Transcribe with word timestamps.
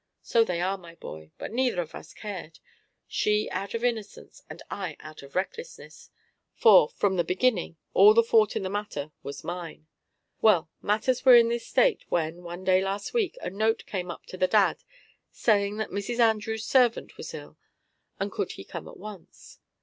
So 0.23 0.43
they 0.43 0.59
are, 0.61 0.79
my 0.79 0.95
boy: 0.95 1.29
but 1.37 1.51
neither 1.51 1.79
of 1.79 1.93
us 1.93 2.11
cared, 2.11 2.57
she 3.07 3.47
out 3.51 3.75
of 3.75 3.83
innocence 3.83 4.41
and 4.49 4.63
I 4.71 4.97
out 4.99 5.21
of 5.21 5.35
recklessness, 5.35 6.09
for 6.55 6.89
from 6.89 7.17
the 7.17 7.23
beginning 7.23 7.77
all 7.93 8.15
the 8.15 8.23
fault 8.23 8.55
in 8.55 8.63
the 8.63 8.69
matter 8.71 9.11
was 9.21 9.43
mine. 9.43 9.85
Well, 10.41 10.71
matters 10.81 11.23
were 11.23 11.35
in 11.35 11.49
this 11.49 11.67
state 11.67 12.03
when 12.09 12.41
one 12.41 12.63
day 12.63 12.83
last 12.83 13.13
week 13.13 13.37
a 13.43 13.51
note 13.51 13.85
came 13.85 14.09
up 14.09 14.25
to 14.25 14.37
the 14.37 14.47
Dad 14.47 14.83
saying 15.29 15.77
that 15.77 15.91
Mrs. 15.91 16.17
Andrews' 16.17 16.65
servant 16.65 17.15
was 17.15 17.31
ill, 17.35 17.59
and 18.19 18.33
would 18.39 18.53
he 18.53 18.63
come 18.63 18.87
at 18.87 18.97
once. 18.97 19.59